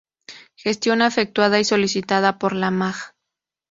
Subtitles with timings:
[0.57, 3.13] Gestión efectuada y solicitada por la Mag.